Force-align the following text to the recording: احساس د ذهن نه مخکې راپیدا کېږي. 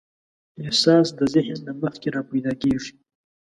احساس 0.63 1.07
د 1.19 1.21
ذهن 1.33 1.57
نه 1.67 1.73
مخکې 1.81 2.07
راپیدا 2.15 2.53
کېږي. 2.61 2.93